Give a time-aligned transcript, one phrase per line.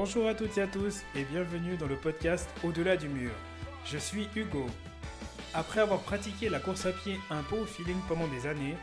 [0.00, 3.32] Bonjour à toutes et à tous et bienvenue dans le podcast Au-delà du mur.
[3.84, 4.66] Je suis Hugo.
[5.54, 8.76] Après avoir pratiqué la course à pied un peu au feeling pendant des années,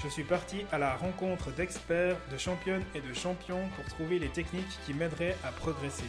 [0.00, 4.28] je suis parti à la rencontre d'experts, de championnes et de champions pour trouver les
[4.28, 6.04] techniques qui m'aideraient à progresser.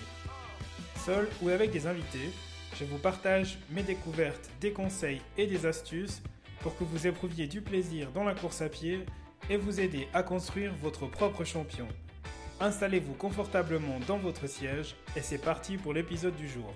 [1.03, 2.31] Seul ou avec des invités,
[2.79, 6.21] je vous partage mes découvertes, des conseils et des astuces
[6.59, 9.05] pour que vous éprouviez du plaisir dans la course à pied
[9.49, 11.87] et vous aider à construire votre propre champion.
[12.61, 16.71] Installez-vous confortablement dans votre siège et c'est parti pour l'épisode du jour.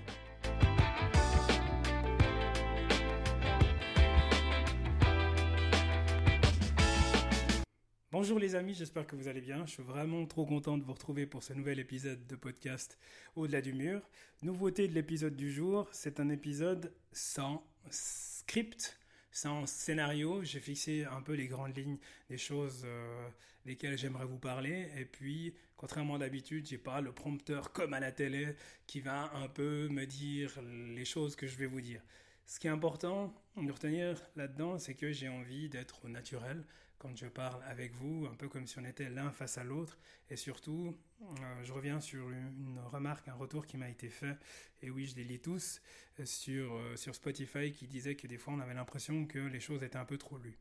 [8.12, 9.64] Bonjour les amis, j'espère que vous allez bien.
[9.68, 12.98] Je suis vraiment trop content de vous retrouver pour ce nouvel épisode de podcast
[13.36, 14.02] Au-delà du mur.
[14.42, 18.98] Nouveauté de l'épisode du jour, c'est un épisode sans script,
[19.30, 20.42] sans scénario.
[20.42, 23.30] J'ai fixé un peu les grandes lignes des choses euh,
[23.66, 24.88] desquelles j'aimerais vous parler.
[24.98, 28.55] Et puis, contrairement d'habitude, j'ai pas le prompteur comme à la télé
[28.87, 30.59] qui va un peu me dire
[30.95, 32.01] les choses que je vais vous dire.
[32.45, 36.63] Ce qui est important de retenir là-dedans, c'est que j'ai envie d'être naturel
[36.98, 39.98] quand je parle avec vous, un peu comme si on était l'un face à l'autre.
[40.29, 44.37] Et surtout, euh, je reviens sur une remarque, un retour qui m'a été fait,
[44.81, 45.81] et oui, je les lis tous,
[46.23, 49.84] sur, euh, sur Spotify qui disait que des fois on avait l'impression que les choses
[49.84, 50.57] étaient un peu trop lues.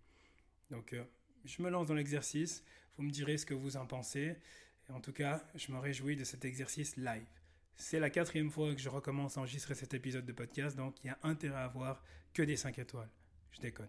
[0.71, 1.05] Donc, euh,
[1.45, 2.65] je me lance dans l'exercice,
[2.97, 4.37] vous me direz ce que vous en pensez.
[4.91, 7.27] En tout cas, je me réjouis de cet exercice live.
[7.77, 11.09] C'est la quatrième fois que je recommence à enregistrer cet épisode de podcast, donc il
[11.09, 13.11] y a intérêt à avoir que des 5 étoiles.
[13.53, 13.89] Je déconne.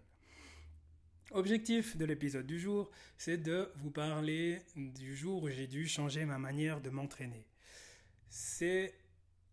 [1.32, 6.24] Objectif de l'épisode du jour, c'est de vous parler du jour où j'ai dû changer
[6.24, 7.46] ma manière de m'entraîner.
[8.28, 8.94] C'est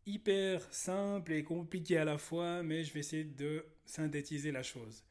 [0.05, 5.03] hyper simple et compliqué à la fois, mais je vais essayer de synthétiser la chose.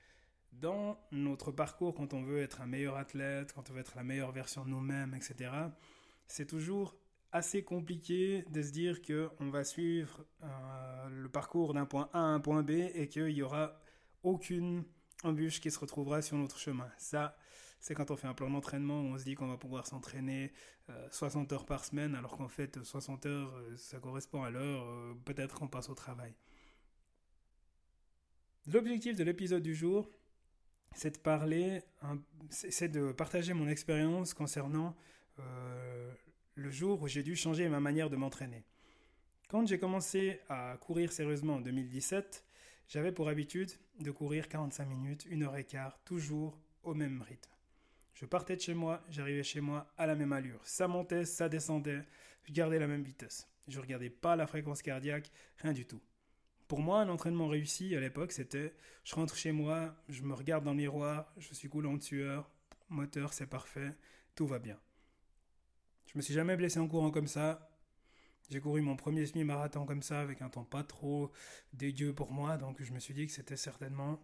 [0.53, 4.05] Dans notre parcours, quand on veut être un meilleur athlète, quand on veut être la
[4.05, 5.51] meilleure version de nous-mêmes, etc.,
[6.33, 6.97] c'est toujours
[7.31, 12.23] assez compliqué de se dire qu'on va suivre euh, le parcours d'un point A à
[12.23, 13.79] un point B et qu'il n'y aura
[14.23, 14.83] aucune
[15.25, 16.91] embûche qui se retrouvera sur notre chemin.
[16.97, 17.37] Ça,
[17.81, 20.55] c'est quand on fait un plan d'entraînement où on se dit qu'on va pouvoir s'entraîner
[21.11, 25.15] 60 euh, heures par semaine alors qu'en fait 60 heures, euh, ça correspond à l'heure,
[25.27, 26.35] peut-être qu'on passe au travail.
[28.67, 30.09] L'objectif de l'épisode du jour,
[30.95, 31.83] c'est de parler,
[32.49, 34.97] c'est de partager mon expérience concernant
[35.39, 38.65] le jour où j'ai dû changer ma manière de m'entraîner.
[39.49, 42.45] Quand j'ai commencé à courir sérieusement en 2017,
[42.89, 43.71] j'avais pour habitude
[44.01, 47.51] de courir 45 minutes, une heure et quart, toujours au même rythme.
[48.15, 50.61] Je partais de chez moi, j'arrivais chez moi à la même allure.
[50.65, 52.03] Ça montait, ça descendait,
[52.45, 53.49] je gardais la même vitesse.
[53.69, 56.01] Je ne regardais pas la fréquence cardiaque, rien du tout.
[56.69, 60.65] Pour moi, un entraînement réussi à l'époque, c'était je rentre chez moi, je me regarde
[60.65, 62.51] dans le miroir, je suis coulant de sueur,
[62.89, 63.95] moteur c'est parfait,
[64.35, 64.79] tout va bien.
[66.07, 67.69] Je me suis jamais blessé en courant comme ça.
[68.51, 71.31] J'ai couru mon premier semi-marathon comme ça, avec un temps pas trop
[71.73, 74.21] dégueu pour moi, donc je me suis dit que c'était certainement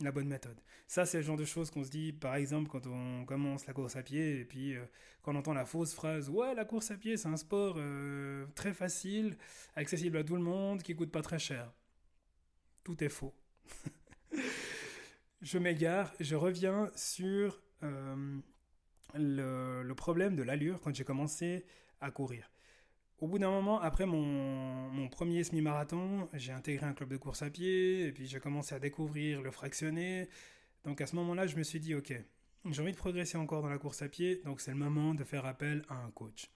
[0.00, 0.60] la bonne méthode.
[0.86, 3.72] Ça, c'est le genre de choses qu'on se dit, par exemple, quand on commence la
[3.72, 4.84] course à pied, et puis euh,
[5.22, 8.46] quand on entend la fausse phrase Ouais, la course à pied, c'est un sport euh,
[8.54, 9.36] très facile,
[9.74, 11.72] accessible à tout le monde, qui coûte pas très cher.
[12.84, 13.34] Tout est faux.
[15.42, 18.38] je m'égare, je reviens sur euh,
[19.14, 21.64] le, problème de l'allure quand j'ai commencé
[22.00, 22.50] à courir.
[23.18, 27.50] Au bout d'un moment, après mon, premier semi-marathon, j'ai intégré un club de course à
[27.50, 30.28] pied, et puis j'ai commencé à découvrir le fractionné.
[30.84, 32.12] Donc à ce moment-là, je me suis dit, ok,
[32.70, 35.22] j'ai envie de progresser encore dans la course à pied, donc c'est le moment de
[35.24, 36.50] faire appel à un coach.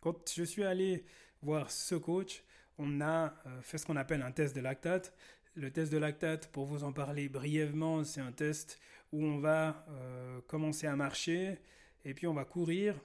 [0.00, 1.04] Quand je suis allé
[1.42, 2.42] voir ce coach,
[2.78, 5.14] on a euh, fait ce qu'on appelle un test de lactate.
[5.54, 8.80] Le test de lactate, pour vous en parler brièvement, c'est un test
[9.14, 11.56] où on va euh, commencer à marcher
[12.04, 13.00] et puis on va courir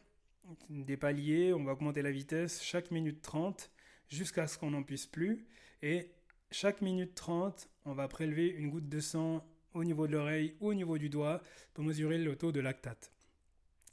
[0.70, 3.72] des paliers, on va augmenter la vitesse chaque minute 30
[4.10, 5.46] jusqu'à ce qu'on n'en puisse plus.
[5.84, 6.10] Et
[6.50, 9.46] chaque minute 30, on va prélever une goutte de sang
[9.76, 11.44] au niveau de l'oreille ou au niveau du doigt
[11.76, 13.12] pour mesurer le taux de lactate.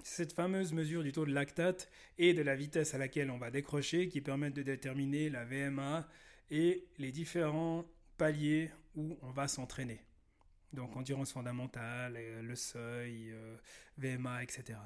[0.03, 3.51] Cette fameuse mesure du taux de lactate et de la vitesse à laquelle on va
[3.51, 6.09] décrocher qui permettent de déterminer la VMA
[6.51, 7.85] et les différents
[8.17, 10.01] palier où on va s'entraîner.
[10.73, 13.57] Donc endurance fondamentale, euh, le seuil, euh,
[13.99, 14.79] VMA, etc.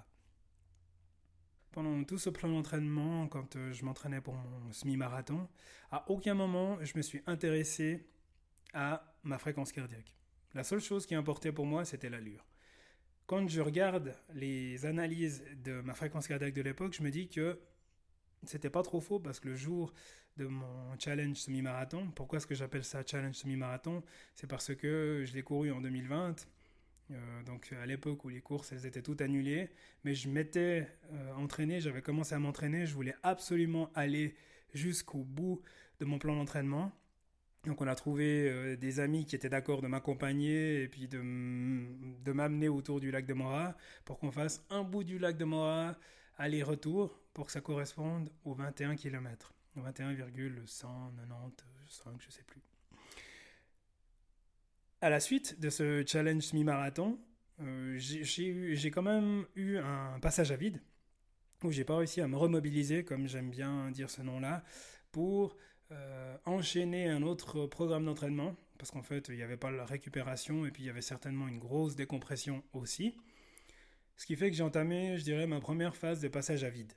[1.73, 5.49] Pendant tout ce plan d'entraînement, quand euh, je m'entraînais pour mon semi-marathon,
[5.91, 8.06] à aucun moment je me suis intéressé
[8.73, 10.17] à ma fréquence cardiaque.
[10.55, 12.44] La seule chose qui importait pour moi, c'était l'allure.
[13.26, 17.61] Quand je regarde les analyses de ma fréquence cardiaque de l'époque, je me dis que
[18.45, 19.93] c'était pas trop faux parce que le jour
[20.37, 24.03] de mon challenge semi-marathon, pourquoi est-ce que j'appelle ça challenge semi-marathon?
[24.35, 26.47] C'est parce que je l'ai couru en 2020.
[27.11, 29.71] Euh, donc à l'époque où les courses elles étaient toutes annulées,
[30.05, 34.35] mais je m'étais euh, entraîné, j'avais commencé à m'entraîner, je voulais absolument aller
[34.75, 35.61] jusqu'au bout
[35.99, 36.93] de mon plan d'entraînement.
[37.67, 41.19] Donc on a trouvé euh, des amis qui étaient d'accord de m'accompagner et puis de,
[41.19, 45.45] de m'amener autour du lac de Mora pour qu'on fasse un bout du lac de
[45.45, 45.99] Mora
[46.41, 49.55] aller-retour pour que ça corresponde aux 21 km.
[49.77, 52.61] 21,195, je sais plus.
[55.01, 57.21] À la suite de ce challenge semi-marathon,
[57.61, 60.83] euh, j'ai quand même eu un passage à vide
[61.63, 64.65] où j'ai pas réussi à me remobiliser, comme j'aime bien dire ce nom-là,
[65.13, 65.57] pour
[65.93, 70.65] euh, enchaîner un autre programme d'entraînement, parce qu'en fait, il n'y avait pas la récupération
[70.65, 73.15] et puis il y avait certainement une grosse décompression aussi.
[74.21, 76.93] Ce qui fait que j'ai entamé, je dirais, ma première phase de passage à vide.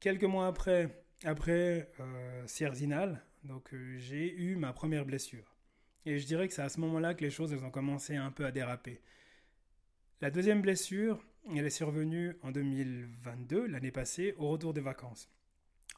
[0.00, 5.54] Quelques mois après, après euh, Sierzinal, donc euh, j'ai eu ma première blessure.
[6.06, 8.46] Et je dirais que c'est à ce moment-là que les choses ont commencé un peu
[8.46, 9.02] à déraper.
[10.22, 11.22] La deuxième blessure,
[11.54, 15.28] elle est survenue en 2022, l'année passée, au retour des vacances.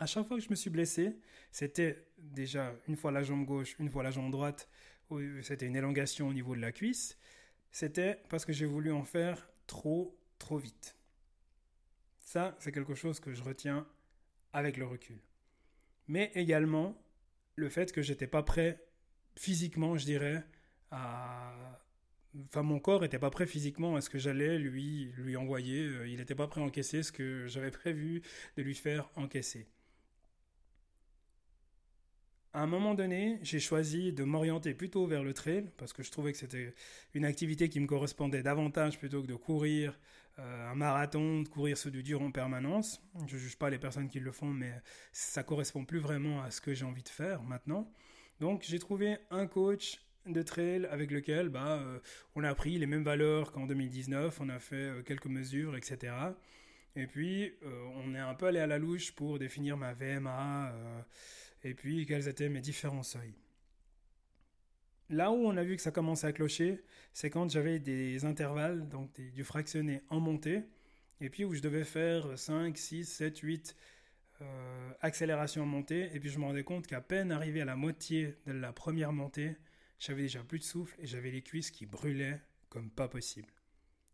[0.01, 1.17] À chaque fois que je me suis blessé,
[1.53, 4.69] c'était déjà une fois la jambe gauche, une fois la jambe droite,
[5.43, 7.17] c'était une élongation au niveau de la cuisse.
[7.71, 10.97] C'était parce que j'ai voulu en faire trop, trop vite.
[12.19, 13.87] Ça, c'est quelque chose que je retiens
[14.53, 15.19] avec le recul.
[16.09, 17.01] Mais également
[17.57, 18.83] le fait que j'étais pas prêt
[19.37, 20.45] physiquement, je dirais,
[20.91, 21.81] à,
[22.45, 25.87] Enfin, mon corps n'était pas prêt physiquement à ce que j'allais lui, lui envoyer.
[25.87, 28.23] Euh, il n'était pas prêt à encaisser ce que j'avais prévu
[28.57, 29.67] de lui faire encaisser.
[32.57, 36.11] À un moment donné, j'ai choisi de m'orienter plutôt vers le trail parce que je
[36.11, 36.73] trouvais que c'était
[37.13, 40.01] une activité qui me correspondait davantage plutôt que de courir
[40.39, 43.03] euh, un marathon, de courir ce du dur en permanence.
[43.27, 44.73] Je ne juge pas les personnes qui le font, mais
[45.13, 47.93] ça correspond plus vraiment à ce que j'ai envie de faire maintenant.
[48.41, 51.99] Donc j'ai trouvé un coach de trail avec lequel bah, euh,
[52.37, 56.15] on a pris les mêmes valeurs qu'en 2019, on a fait euh, quelques mesures, etc.
[56.99, 57.53] Et puis,
[57.97, 60.73] on est un peu allé à la louche pour définir ma VMA
[61.67, 63.35] et puis quels étaient mes différents seuils.
[65.09, 66.83] Là où on a vu que ça commençait à clocher,
[67.13, 70.63] c'est quand j'avais des intervalles, donc du fractionné en montée,
[71.21, 73.77] et puis où je devais faire 5, 6, 7, 8
[75.01, 78.37] accélérations en montée, et puis je me rendais compte qu'à peine arrivé à la moitié
[78.47, 79.57] de la première montée,
[79.99, 83.53] j'avais déjà plus de souffle et j'avais les cuisses qui brûlaient comme pas possible.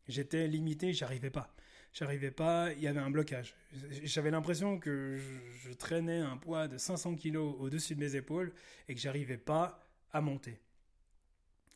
[0.08, 1.54] J'étais limité, j'arrivais pas.
[1.92, 3.54] J'arrivais pas, il y avait un blocage.
[4.02, 8.52] J'avais l'impression que je, traînais un poids de 500 kg au-dessus de mes épaules
[8.88, 10.58] et que j'arrivais pas à monter.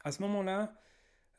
[0.04, 0.80] À ce moment-là,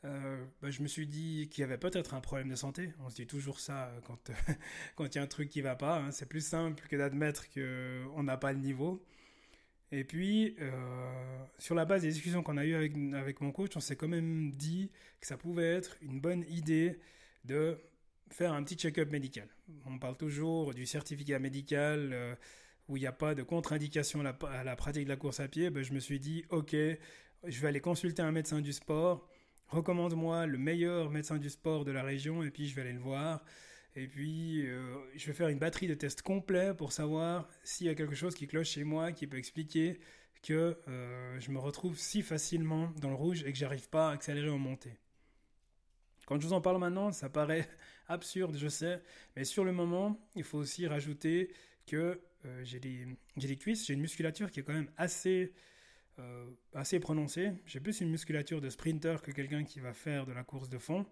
[0.04, 2.92] euh, bah, je me suis dit qu'il y avait peut-être un problème de santé.
[3.00, 3.92] On se dit toujours ça
[4.94, 5.98] quand il y a un truc qui va pas.
[5.98, 6.12] Hein.
[6.12, 9.04] C'est plus simple que d'admettre qu'on n'a pas le niveau.
[9.90, 13.72] Et puis, euh, sur la base des discussions qu'on a eues avec, avec mon coach,
[13.74, 17.00] on s'est quand même dit que ça pouvait être une bonne idée
[17.44, 17.80] de
[18.30, 19.48] faire un petit check-up médical.
[19.86, 22.34] On parle toujours du certificat médical euh,
[22.88, 25.70] où il n'y a pas de contre-indication à, la pratique de la course à pied.
[25.70, 29.28] Ben, je me suis dit, ok, je vais aller consulter un médecin du sport.
[29.68, 33.00] Recommande-moi le meilleur médecin du sport de la région et puis je vais aller le
[33.00, 33.44] voir.
[33.96, 37.90] Et puis, euh, je vais faire une batterie de tests complets pour savoir s'il y
[37.90, 39.98] a quelque chose qui cloche chez moi, qui peut expliquer
[40.42, 44.12] que euh, je me retrouve si facilement dans le rouge et que j'arrive pas à
[44.12, 44.98] accélérer en montée.
[46.28, 47.66] Quand je vous en parle maintenant, ça paraît
[48.08, 49.02] absurde, je sais,
[49.34, 51.50] mais sur le moment, il faut aussi rajouter
[51.86, 55.54] que euh, j'ai des, cuisses, j'ai une musculature qui est quand même assez,
[56.74, 57.52] assez prononcée.
[57.64, 60.76] J'ai plus une musculature de sprinter que quelqu'un qui va faire de la course de
[60.76, 61.06] fond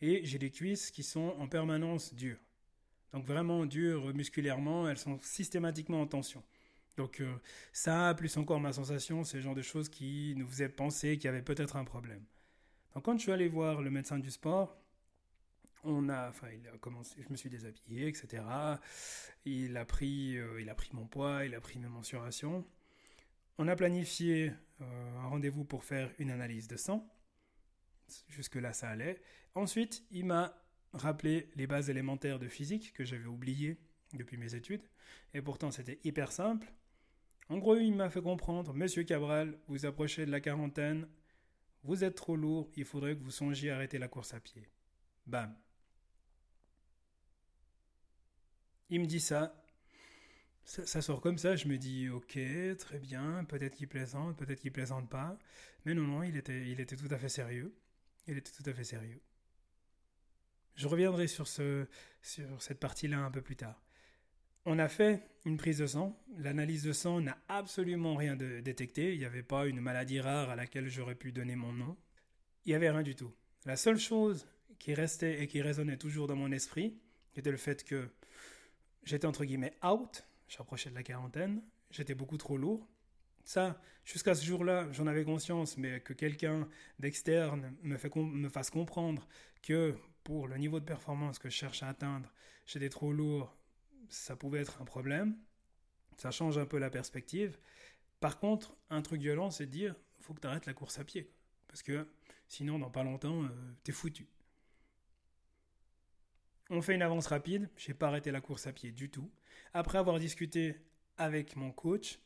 [0.00, 2.40] et j'ai des cuisses qui sont en permanence dures.
[3.12, 6.42] Donc vraiment dures musculairement, elles sont systématiquement en tension.
[6.96, 7.36] Donc euh,
[7.72, 11.26] ça, plus encore ma sensation, c'est le genre de choses qui nous faisaient penser qu'il
[11.26, 12.24] y avait peut-être un problème.
[12.94, 14.76] Donc quand je suis allé voir le médecin du sport,
[15.84, 18.42] on a, enfin, il a commencé, je me suis déshabillé, etc.
[19.44, 22.64] Il a pris, euh, il a pris mon poids, il a pris mes mensurations.
[23.58, 27.08] On a planifié euh, un rendez-vous pour faire une analyse de sang.
[28.28, 29.20] Jusque-là, ça allait.
[29.54, 30.54] Ensuite, il m'a
[30.92, 33.78] rappelé les bases élémentaires de physique que j'avais oubliées
[34.14, 34.82] depuis mes études.
[35.34, 36.72] Et pourtant, c'était hyper simple.
[37.48, 41.08] En gros, il m'a fait comprendre, Monsieur Cabral, vous approchez de la quarantaine,
[41.84, 44.68] vous êtes trop lourd, il faudrait que vous songiez à arrêter la course à pied.
[45.26, 45.54] Bam.
[48.90, 49.54] Il me dit ça.
[50.64, 52.38] Ça, sort comme ça, je me dis ok,
[52.78, 55.38] très bien, peut-être qu'il plaisante, peut-être qu'il plaisante pas.
[55.86, 57.74] Mais non, non, il était, il était tout à fait sérieux.
[58.26, 59.22] Il était tout à fait sérieux.
[60.74, 61.88] Je reviendrai sur, ce,
[62.20, 63.82] sur cette partie-là un peu plus tard.
[64.70, 66.14] On a fait une prise de sang.
[66.36, 69.14] L'analyse de sang n'a absolument rien de détecté.
[69.14, 71.96] Il n'y avait pas une maladie rare à laquelle j'aurais pu donner mon nom.
[72.66, 73.32] Il n'y avait rien du tout.
[73.64, 74.46] La seule chose
[74.78, 76.98] qui restait et qui résonnait toujours dans mon esprit
[77.34, 78.10] était le fait que
[79.04, 80.22] j'étais entre guillemets out.
[80.48, 82.86] j'approchais de la quarantaine, j'étais beaucoup trop lourd.
[83.44, 89.26] Ça, jusqu'à ce jour-là, j'en avais conscience, mais que quelqu'un d'externe me, me fasse comprendre
[89.62, 92.30] que pour le niveau de performance que je cherche à atteindre,
[92.66, 93.57] j'étais trop lourd,
[94.08, 95.36] ça pouvait être un problème.
[96.16, 97.58] Ça change un peu la perspective.
[98.20, 101.04] Par contre, un truc violent, c'est de dire, faut que tu arrêtes la course à
[101.04, 101.30] pied.
[101.68, 102.06] Parce que
[102.48, 103.48] sinon, dans pas longtemps, euh,
[103.84, 104.26] t'es foutu.
[106.70, 109.30] On fait une avance rapide, j'ai pas arrêté la course à pied du tout.
[109.72, 110.76] Après avoir discuté
[111.16, 112.18] avec mon coach,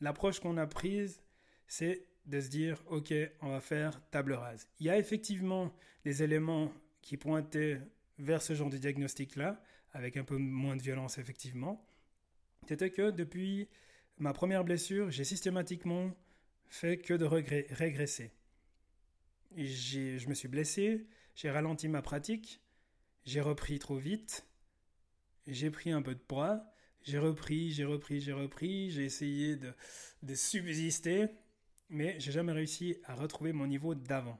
[0.00, 1.22] l'approche qu'on a prise,
[1.66, 4.68] c'est de se dire, ok, on va faire table rase.
[4.78, 5.72] Il y a effectivement
[6.04, 6.72] des éléments
[7.02, 7.80] qui pointaient
[8.18, 11.86] vers ce genre de diagnostic-là, avec un peu moins de violence effectivement.
[12.68, 13.68] C'était que depuis
[14.18, 16.14] ma première blessure, j'ai systématiquement
[16.68, 18.32] fait que de régresser.
[19.56, 22.60] je me suis blessé, j'ai ralenti ma pratique,
[23.24, 24.46] j'ai repris trop vite,
[25.46, 26.64] j'ai pris un peu de poids,
[27.02, 31.26] j'ai repris, j'ai repris, j'ai repris, j'ai essayé de, subsister,
[31.90, 34.38] mais j'ai jamais réussi à retrouver mon niveau d'avant.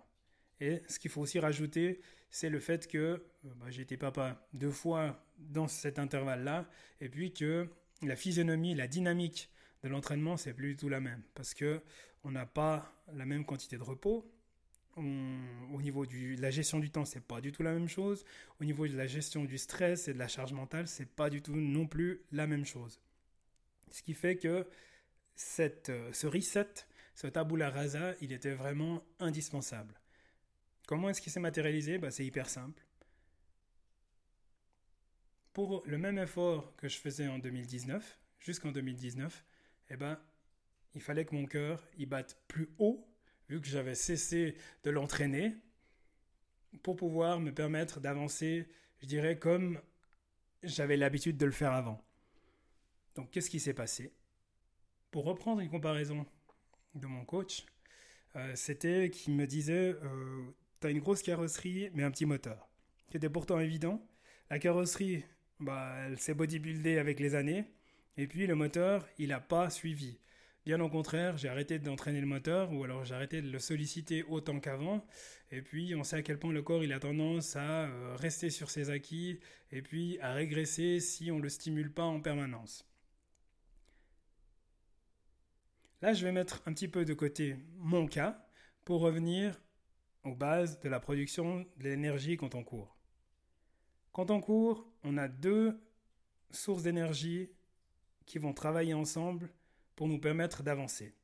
[0.60, 5.22] Et ce qu'il faut aussi rajouter, c'est le fait que bah, j'ai papa deux fois
[5.50, 6.68] dans cet intervalle-là,
[7.00, 7.68] et puis que
[8.02, 9.50] la physionomie, la dynamique
[9.82, 11.82] de l'entraînement, c'est plus du tout la même, parce que
[12.24, 14.28] on n'a pas la même quantité de repos.
[14.96, 18.24] au niveau de la gestion du temps, c'est pas du tout la même chose.
[18.60, 21.40] Au niveau de la gestion du stress et de la charge mentale, c'est pas du
[21.42, 23.00] tout non plus la même chose.
[23.90, 24.66] Ce qui fait que
[25.34, 26.68] cette, ce reset,
[27.14, 29.94] ce tabula rasa, il était vraiment indispensable.
[30.86, 31.98] Comment est-ce qu'il s'est matérialisé?
[31.98, 32.82] Bah, C'est hyper simple.
[35.52, 39.44] Pour le même effort que je faisais en 2019, jusqu'en 2019,
[39.90, 40.18] eh ben,
[40.94, 43.06] il fallait que mon cœur y batte plus haut,
[43.48, 45.54] vu que j'avais cessé de l'entraîner,
[46.82, 48.66] pour pouvoir me permettre d'avancer,
[49.00, 49.80] je dirais, comme
[50.62, 52.02] j'avais l'habitude de le faire avant.
[53.14, 54.14] Donc, qu'est-ce qui s'est passé?
[55.10, 56.24] Pour reprendre une comparaison
[56.94, 57.66] de mon coach,
[58.36, 62.68] euh, c'était qu'il me disait euh, tu as une grosse carrosserie, mais un petit moteur.
[63.10, 64.02] C'était pourtant évident.
[64.48, 65.24] La carrosserie,
[65.62, 67.64] bah, elle s'est bodybuildée avec les années.
[68.16, 70.18] Et puis le moteur, il n'a pas suivi.
[70.64, 74.22] Bien au contraire, j'ai arrêté d'entraîner le moteur, ou alors j'ai arrêté de le solliciter
[74.24, 75.04] autant qu'avant.
[75.50, 78.48] Et puis on sait à quel point le corps, il a tendance à euh, rester
[78.48, 79.40] sur ses acquis,
[79.72, 82.86] et puis à régresser si on ne le stimule pas en permanence.
[86.00, 88.44] Là, je vais mettre un petit peu de côté mon cas
[88.84, 89.60] pour revenir
[90.24, 92.96] aux bases de la production de l'énergie quand on court.
[94.12, 95.80] Quand on court, on a deux
[96.50, 97.48] sources d'énergie
[98.26, 99.50] qui vont travailler ensemble
[99.96, 101.14] pour nous permettre d'avancer.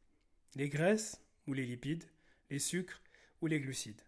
[0.54, 2.04] Les graisses ou les lipides,
[2.50, 3.02] les sucres
[3.42, 4.00] ou les glucides.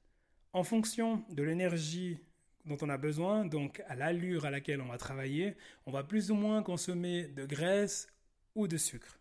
[0.53, 2.19] En fonction de l'énergie
[2.65, 5.57] dont on a besoin, donc à l'allure à laquelle on va travailler,
[5.87, 8.09] on va plus ou moins consommer de graisse
[8.55, 9.19] ou de sucre.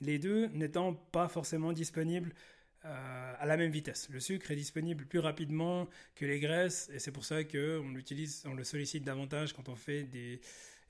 [0.00, 2.34] Les deux n'étant pas forcément disponibles
[2.84, 4.08] euh, à la même vitesse.
[4.10, 8.42] Le sucre est disponible plus rapidement que les graisses et c'est pour ça qu'on l'utilise,
[8.46, 10.40] on le sollicite davantage quand on fait des,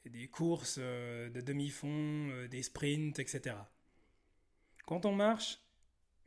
[0.04, 3.56] des courses euh, de demi-fond, euh, des sprints, etc.
[4.86, 5.60] Quand on marche,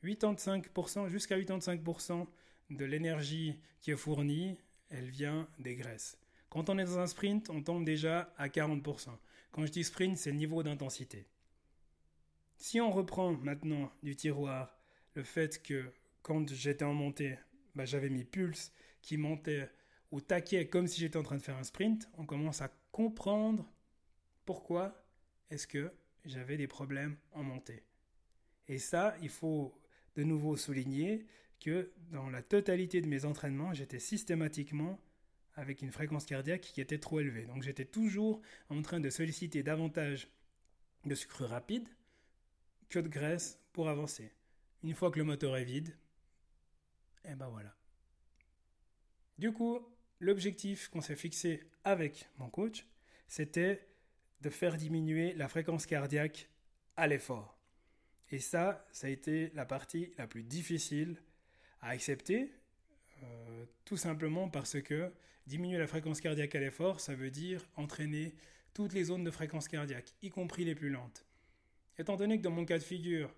[0.04, 2.28] 85%, jusqu'à 85%
[2.70, 4.58] de l'énergie qui est fournie,
[4.90, 6.18] elle vient des graisses.
[6.50, 9.10] Quand on est dans un sprint, on tombe déjà à 40%.
[9.52, 11.28] Quand je dis sprint, c'est le niveau d'intensité.
[12.56, 14.77] Si on reprend maintenant du tiroir
[15.18, 17.40] le fait que quand j'étais en montée,
[17.74, 18.72] bah, j'avais mes pulses
[19.02, 19.68] qui montaient
[20.12, 23.68] au taquet comme si j'étais en train de faire un sprint, on commence à comprendre
[24.46, 25.04] pourquoi
[25.50, 25.92] est-ce que
[26.24, 27.84] j'avais des problèmes en montée.
[28.68, 29.74] Et ça, il faut
[30.16, 31.26] de nouveau souligner
[31.60, 35.00] que dans la totalité de mes entraînements, j'étais systématiquement
[35.56, 37.46] avec une fréquence cardiaque qui était trop élevée.
[37.46, 40.30] Donc j'étais toujours en train de solliciter davantage
[41.06, 41.88] de sucre rapide
[42.90, 44.32] que de graisse pour avancer.
[44.84, 45.96] Une fois que le moteur est vide,
[47.26, 47.76] et eh ben voilà.
[49.38, 49.80] Du coup,
[50.20, 52.86] l'objectif qu'on s'est fixé avec mon coach,
[53.28, 53.88] c'était
[54.42, 56.50] de faire diminuer la fréquence cardiaque
[56.96, 57.58] à l'effort.
[58.30, 61.22] Et ça, ça a été la partie la plus difficile
[61.82, 62.52] à accepter,
[63.24, 65.12] euh, tout simplement parce que
[65.46, 68.36] diminuer la fréquence cardiaque à l'effort, ça veut dire entraîner
[68.74, 71.26] toutes les zones de fréquence cardiaque, y compris les plus lentes.
[71.98, 73.34] Étant donné que dans mon cas de figure,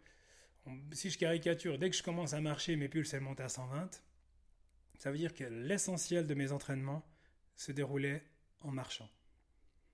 [0.92, 4.04] si je caricature, dès que je commence à marcher, mes pulses elles montent à 120.
[4.98, 7.06] Ça veut dire que l'essentiel de mes entraînements
[7.56, 8.24] se déroulait
[8.62, 9.10] en marchant.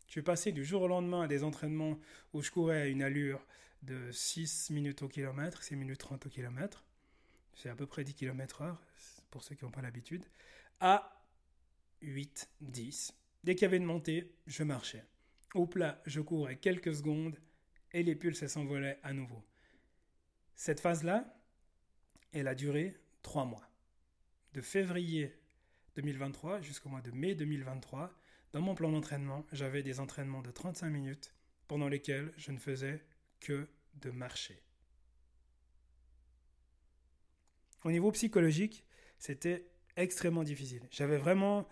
[0.08, 2.00] Je suis passé du jour au lendemain à des entraînements
[2.34, 3.46] où je courais à une allure
[3.84, 6.84] de 6 minutes au kilomètre, 6 minutes 30 au kilomètre,
[7.53, 8.82] c'est à peu près 10 km heure,
[9.32, 10.25] pour ceux qui n'ont pas l'habitude,
[10.79, 11.24] à
[12.01, 13.13] 8, 10.
[13.44, 15.03] Dès qu'il y avait une montée, je marchais.
[15.53, 17.38] Au plat, je courais quelques secondes
[17.91, 19.44] et les pulses s'envolaient à nouveau.
[20.55, 21.25] Cette phase-là,
[22.31, 23.69] elle a duré trois mois.
[24.53, 25.38] De février
[25.95, 28.13] 2023 jusqu'au mois de mai 2023,
[28.53, 31.35] dans mon plan d'entraînement, j'avais des entraînements de 35 minutes
[31.67, 33.03] pendant lesquels je ne faisais
[33.39, 34.62] que de marcher.
[37.83, 38.85] Au niveau psychologique,
[39.19, 40.88] c'était extrêmement difficile.
[40.89, 41.67] J'avais vraiment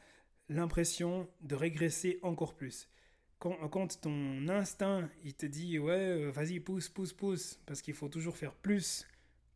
[0.49, 2.89] l'impression de régresser encore plus.
[3.43, 8.07] Quand, ton instinct, il te dit, ouais, euh, vas-y, pousse, pousse, pousse, parce qu'il faut
[8.07, 9.05] toujours faire plus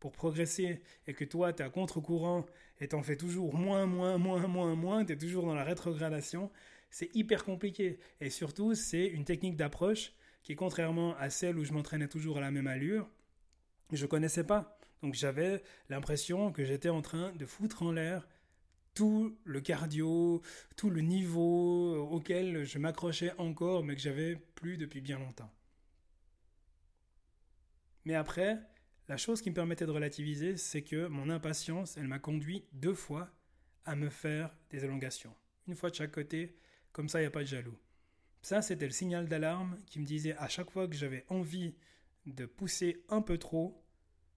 [0.01, 2.45] pour progresser, et que toi, tu es à contre-courant,
[2.81, 6.51] et t'en fais toujours moins, moins, moins, moins, moins, tu es toujours dans la rétrogradation,
[6.89, 7.97] c'est hyper compliqué.
[8.19, 10.11] Et surtout, c'est une technique d'approche
[10.43, 13.09] qui, contrairement à celle où je m'entraînais toujours à la même allure,
[13.93, 14.77] je connaissais pas.
[15.01, 18.27] Donc j'avais l'impression que j'étais en train de foutre en l'air
[18.97, 20.41] tout le cardio,
[20.75, 21.76] tout le niveau
[22.17, 25.51] auquel je m'accrochais encore, mais que j'avais plus depuis bien longtemps.
[28.05, 28.59] Mais après,
[29.07, 32.95] la chose qui me permettait de relativiser, c'est que mon impatience, elle m'a conduit deux
[32.95, 33.29] fois
[33.85, 35.33] à me faire des élongations.
[35.67, 36.57] Une fois de chaque côté,
[36.91, 37.77] comme ça, il n'y a pas de jaloux.
[38.41, 41.75] Ça, c'était le signal d'alarme qui me disait à chaque fois que j'avais envie
[42.25, 43.83] de pousser un peu trop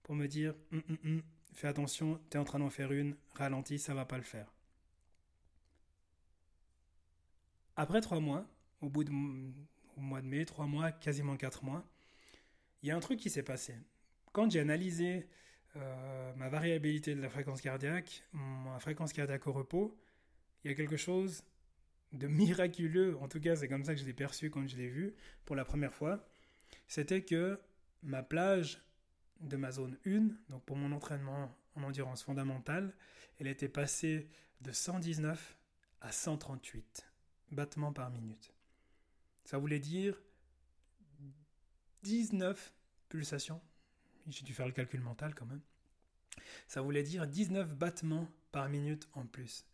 [0.03, 1.23] pour me dire hum, hum,
[1.55, 4.53] fais attention, tu es en train d'en faire une, ralentis, ça va pas le faire.
[7.81, 8.47] Après trois mois,
[8.83, 9.11] au bout du
[9.97, 11.83] mois de mai, trois mois, quasiment quatre mois,
[12.83, 13.75] il y a un truc qui s'est passé.
[14.33, 15.27] Quand j'ai analysé
[15.77, 19.99] euh, ma variabilité de la fréquence cardiaque, ma fréquence cardiaque au repos,
[20.63, 21.43] il y a quelque chose
[22.13, 24.89] de miraculeux, en tout cas c'est comme ça que je l'ai perçu quand je l'ai
[24.89, 25.15] vu
[25.47, 26.29] pour la première fois,
[26.87, 27.59] c'était que
[28.03, 28.85] ma plage
[29.41, 32.93] de ma zone 1, donc pour mon entraînement en endurance fondamentale,
[33.39, 34.29] elle était passée
[34.61, 35.57] de 119
[36.03, 37.10] à 138
[37.51, 38.53] battements par minute.
[39.45, 40.21] Ça voulait dire
[42.03, 42.75] 19
[43.09, 43.61] pulsations.
[44.29, 45.63] J'ai dû faire le calcul mental quand même.
[46.67, 49.67] Ça voulait dire 19 battements par minute en plus.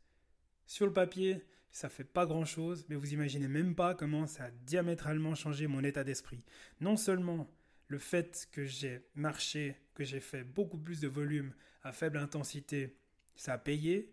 [0.67, 4.45] Sur le papier, ça fait pas grand chose, mais vous imaginez même pas comment ça
[4.45, 6.43] a diamétralement changé mon état d'esprit.
[6.81, 7.51] Non seulement
[7.89, 12.97] le fait que j'ai marché, que j'ai fait beaucoup plus de volume à faible intensité,
[13.37, 14.13] ça a payé,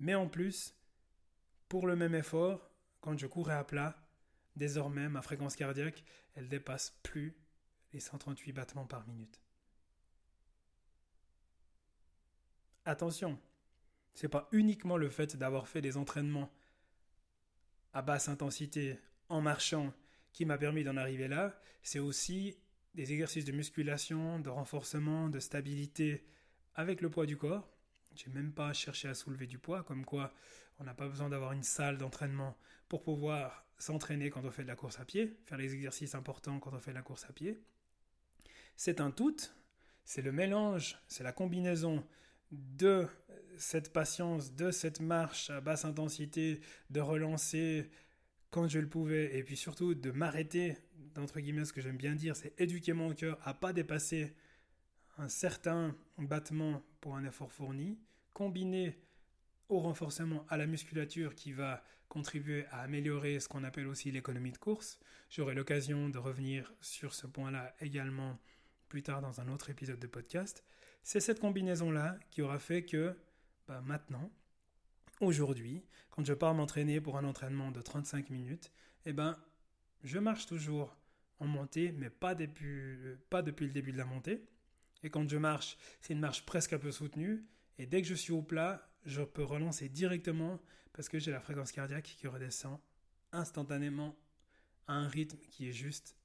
[0.00, 0.74] mais en plus,
[1.68, 2.70] pour le même effort,
[3.06, 3.96] quand je courais à plat,
[4.56, 6.02] désormais ma fréquence cardiaque,
[6.34, 7.36] elle dépasse plus
[7.92, 9.40] les 138 battements par minute.
[12.84, 13.38] Attention,
[14.12, 16.52] c'est pas uniquement le fait d'avoir fait des entraînements
[17.92, 19.94] à basse intensité en marchant
[20.32, 22.56] qui m'a permis d'en arriver là, c'est aussi
[22.94, 26.26] des exercices de musculation, de renforcement, de stabilité
[26.74, 27.70] avec le poids du corps.
[28.16, 30.34] J'ai même pas cherché à soulever du poids, comme quoi
[30.80, 34.68] on n'a pas besoin d'avoir une salle d'entraînement pour pouvoir s'entraîner quand on fait de
[34.68, 37.32] la course à pied, faire les exercices importants quand on fait de la course à
[37.32, 37.60] pied.
[38.76, 39.36] C'est un tout,
[40.04, 42.04] c'est le mélange, c'est la combinaison
[42.50, 43.06] de
[43.58, 47.90] cette patience, de cette marche à basse intensité, de relancer
[48.50, 50.78] quand je le pouvais, et puis surtout de m'arrêter,
[51.14, 54.34] d'entre guillemets, ce que j'aime bien dire, c'est éduquer mon cœur à pas dépasser
[55.18, 57.98] un certain battement pour un effort fourni,
[58.32, 58.98] combiné
[59.68, 64.52] au renforcement à la musculature qui va contribuer à améliorer ce qu'on appelle aussi l'économie
[64.52, 64.98] de course.
[65.30, 68.38] J'aurai l'occasion de revenir sur ce point-là également
[68.88, 70.64] plus tard dans un autre épisode de podcast.
[71.02, 73.16] C'est cette combinaison-là qui aura fait que
[73.66, 74.30] bah, maintenant,
[75.20, 78.72] aujourd'hui, quand je pars m'entraîner pour un entraînement de 35 minutes,
[79.04, 79.36] eh ben,
[80.02, 80.96] je marche toujours
[81.38, 82.96] en montée, mais depuis,
[83.30, 84.44] pas depuis le début de la montée.
[85.02, 87.44] Et quand je marche, c'est une marche presque un peu soutenue.
[87.78, 90.60] Et dès que je suis au plat, je peux relancer directement
[90.92, 92.78] parce que j'ai la fréquence cardiaque qui redescend
[93.32, 94.16] instantanément
[94.86, 96.16] à un rythme qui est juste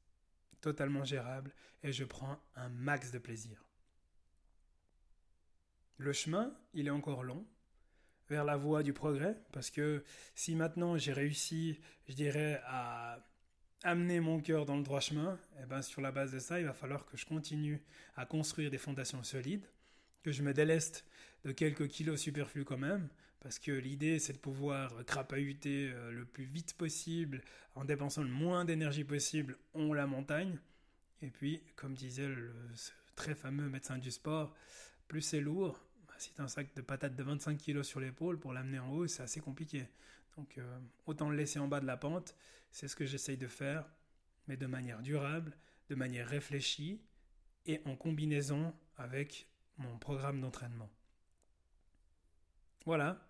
[0.62, 3.66] totalement gérable et je prends un max de plaisir.
[5.98, 7.46] Le chemin, il est encore long
[8.30, 10.04] vers la voie du progrès parce que
[10.36, 13.28] si maintenant j'ai réussi, je dirais, à
[13.84, 16.60] amener mon cœur dans le droit chemin, et eh ben sur la base de ça,
[16.60, 17.84] il va falloir que je continue
[18.16, 19.66] à construire des fondations solides,
[20.24, 21.06] que je me déleste
[21.44, 26.26] de quelques kilos superflus quand même, parce que l'idée c'est de pouvoir crapahuter euh, le
[26.26, 27.42] plus vite possible
[27.76, 30.60] en dépensant le moins d'énergie possible on la montagne.
[31.22, 32.54] Et puis, comme disait le
[33.16, 34.56] très fameux médecin du sport,
[35.08, 38.40] plus c'est lourd, bah, si tu un sac de patates de 25 kg sur l'épaule,
[38.40, 39.88] pour l'amener en haut, c'est assez compliqué.
[40.38, 42.36] Donc euh, autant le laisser en bas de la pente,
[42.72, 43.86] c'est ce que j'essaye de faire,
[44.48, 45.56] mais de manière durable,
[45.90, 47.02] de manière réfléchie
[47.66, 50.90] et en combinaison avec mon programme d'entraînement.
[52.86, 53.28] Voilà,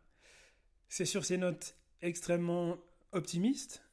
[0.88, 2.78] c'est sur ces notes extrêmement
[3.12, 3.84] optimistes,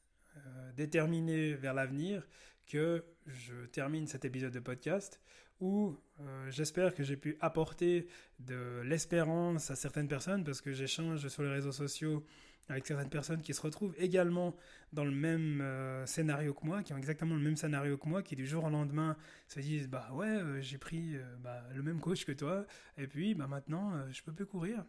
[0.75, 2.25] déterminé vers l'avenir
[2.65, 5.19] que je termine cet épisode de podcast
[5.59, 8.07] où euh, j'espère que j'ai pu apporter
[8.39, 12.25] de l'espérance à certaines personnes parce que j'échange sur les réseaux sociaux
[12.69, 14.55] avec certaines personnes qui se retrouvent également
[14.93, 18.21] dans le même euh, scénario que moi, qui ont exactement le même scénario que moi,
[18.21, 19.17] qui du jour au lendemain
[19.47, 22.65] se disent bah ouais euh, j'ai pris bah, le même coach que toi.
[22.97, 24.85] Et puis bah maintenant je peux plus courir,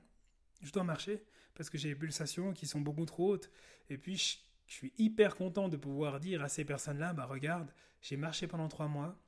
[0.63, 1.23] je dois marcher
[1.55, 3.51] parce que j'ai des pulsations qui sont beaucoup trop hautes.
[3.89, 4.37] Et puis je,
[4.73, 8.89] suis hyper content de pouvoir dire à ces personnes-là bah regarde j'ai marché pendant trois
[8.89, 9.19] mois.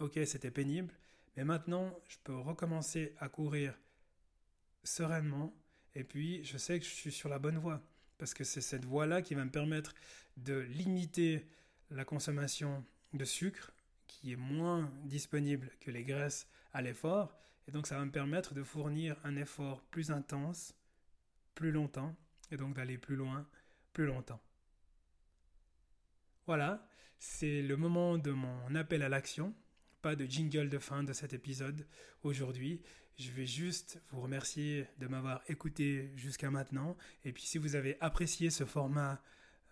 [0.00, 0.92] Ok, c'était pénible,
[1.36, 3.78] mais maintenant, je peux recommencer à courir
[4.82, 5.54] sereinement,
[5.94, 7.80] et puis je sais que je suis sur la bonne voie,
[8.18, 9.94] parce que c'est cette voie-là qui va me permettre
[10.36, 11.46] de limiter
[11.90, 13.72] la consommation de sucre,
[14.06, 18.54] qui est moins disponible que les graisses à l'effort, et donc ça va me permettre
[18.54, 20.74] de fournir un effort plus intense,
[21.54, 22.14] plus longtemps,
[22.50, 23.46] et donc d'aller plus loin,
[23.92, 24.40] plus longtemps.
[26.46, 26.86] Voilà,
[27.18, 29.54] c'est le moment de mon appel à l'action
[30.04, 31.86] pas de jingle de fin de cet épisode
[32.24, 32.82] aujourd'hui.
[33.16, 36.94] Je vais juste vous remercier de m'avoir écouté jusqu'à maintenant.
[37.24, 39.22] Et puis si vous avez apprécié ce format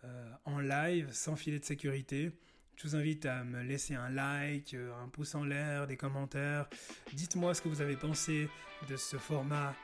[0.05, 2.33] euh, en live, sans filet de sécurité,
[2.77, 6.67] je vous invite à me laisser un like, un pouce en l'air, des commentaires.
[7.13, 8.49] Dites-moi ce que vous avez pensé
[8.89, 9.75] de ce format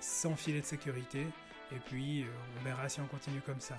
[0.00, 1.26] sans filet de sécurité.
[1.70, 2.26] Et puis, euh,
[2.58, 3.78] on verra si on continue comme ça.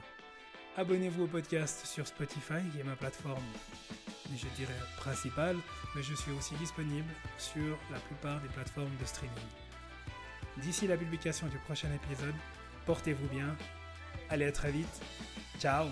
[0.77, 3.43] Abonnez-vous au podcast sur Spotify, qui est ma plateforme
[4.37, 5.55] je dirais principal,
[5.95, 9.33] mais je suis aussi disponible sur la plupart des plateformes de streaming.
[10.57, 12.35] D'ici la publication du prochain épisode,
[12.85, 13.55] portez-vous bien,
[14.29, 15.01] allez à très vite,
[15.59, 15.87] ciao